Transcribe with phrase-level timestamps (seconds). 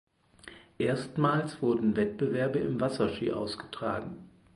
[0.79, 4.31] Erstmals wurden Wettbewerbe im Wasserski ausgetragen.